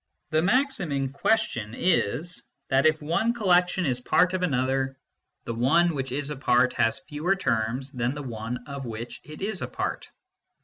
The 0.31 0.41
maxim 0.41 0.91
in 0.91 1.09
question 1.13 1.75
is, 1.77 2.41
that 2.69 2.87
if 2.87 3.03
one 3.03 3.33
collection 3.35 3.85
is 3.85 3.99
part 3.99 4.33
86 4.33 4.41
MYSTICISM 4.41 4.43
AND 4.45 4.53
LOGIC 4.53 4.67
of 4.67 4.71
another, 4.73 4.97
the 5.45 5.53
one 5.53 5.93
which 5.93 6.11
is 6.11 6.31
a 6.31 6.37
part 6.37 6.73
has 6.73 6.97
fewer 7.07 7.35
terms 7.35 7.91
than 7.91 8.15
the 8.15 8.23
one 8.23 8.63
of 8.65 8.87
which 8.87 9.21
it 9.23 9.43
is 9.43 9.61
a 9.61 9.67
part. 9.67 10.09